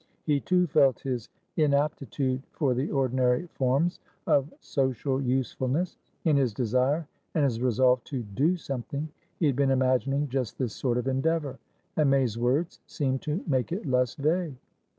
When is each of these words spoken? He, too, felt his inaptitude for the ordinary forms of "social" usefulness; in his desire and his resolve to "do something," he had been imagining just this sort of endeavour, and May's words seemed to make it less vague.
He, 0.23 0.39
too, 0.39 0.65
felt 0.65 1.01
his 1.01 1.29
inaptitude 1.57 2.41
for 2.53 2.73
the 2.73 2.89
ordinary 2.89 3.45
forms 3.53 3.99
of 4.25 4.51
"social" 4.59 5.21
usefulness; 5.21 5.95
in 6.25 6.37
his 6.37 6.55
desire 6.55 7.07
and 7.35 7.43
his 7.43 7.61
resolve 7.61 8.03
to 8.05 8.23
"do 8.23 8.57
something," 8.57 9.09
he 9.37 9.45
had 9.45 9.55
been 9.55 9.69
imagining 9.69 10.27
just 10.27 10.57
this 10.57 10.73
sort 10.73 10.97
of 10.97 11.07
endeavour, 11.07 11.59
and 11.97 12.09
May's 12.09 12.35
words 12.39 12.79
seemed 12.87 13.21
to 13.21 13.43
make 13.45 13.71
it 13.71 13.85
less 13.85 14.15
vague. 14.15 14.55